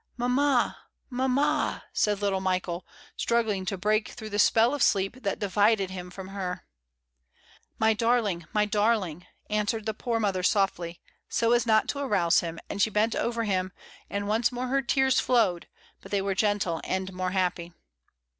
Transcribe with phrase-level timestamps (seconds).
[0.17, 0.79] "Mamma,
[1.11, 6.09] mamma," said little Michael, struggling to break through the spell of sleep that divided him
[6.09, 6.65] from her.
[7.77, 12.57] "My darling, my darling," answered the poor mother softly, so as not to arouse him,
[12.67, 13.73] and she bent over him,
[14.09, 15.67] and once more her tears flowed,
[16.01, 17.71] but they were gentle and more happy.